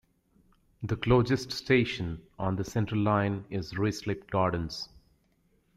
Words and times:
The 0.81 0.95
closest 0.97 1.51
station 1.51 2.23
on 2.39 2.55
the 2.55 2.63
Central 2.63 2.99
line 3.01 3.45
is 3.51 3.73
Ruislip 3.73 4.31
Gardens. 4.31 4.89